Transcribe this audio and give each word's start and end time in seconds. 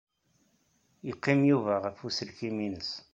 Yeqqim 1.07 1.41
Yuba 1.49 1.73
ɣer 1.83 1.95
uselkim-nnes. 2.07 2.91